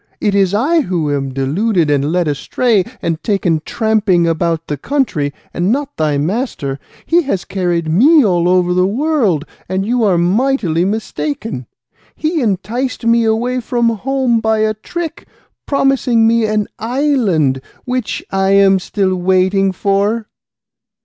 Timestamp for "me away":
13.05-13.59